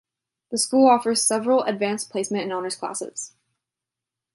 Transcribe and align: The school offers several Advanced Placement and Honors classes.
The 0.49 0.57
school 0.57 0.87
offers 0.89 1.21
several 1.27 1.61
Advanced 1.61 2.09
Placement 2.09 2.41
and 2.43 2.51
Honors 2.51 2.75
classes. 2.75 3.33